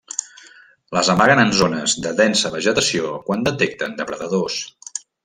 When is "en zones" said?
1.43-1.93